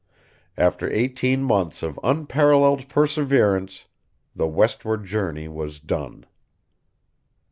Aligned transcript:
After 0.57 0.91
eighteen 0.91 1.43
months 1.43 1.83
of 1.83 1.99
unparalleled 2.03 2.89
perseverance, 2.89 3.85
the 4.35 4.47
westward 4.47 5.05
journey 5.05 5.47
was 5.47 5.79
done. 5.79 6.25